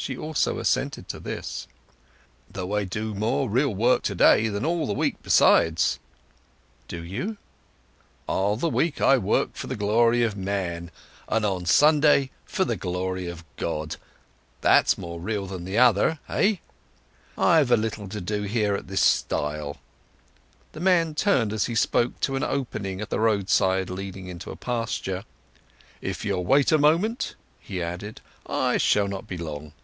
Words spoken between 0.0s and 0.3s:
She